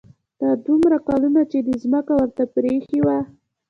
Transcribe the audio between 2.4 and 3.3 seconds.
پرېښې وه.